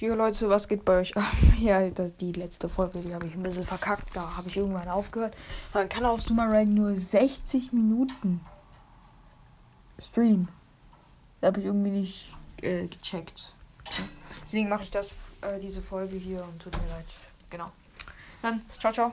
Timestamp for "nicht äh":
11.90-12.86